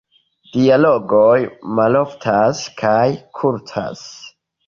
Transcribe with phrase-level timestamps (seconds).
[0.53, 1.35] Dialogoj
[1.81, 3.05] maloftas kaj
[3.41, 4.03] kurtas.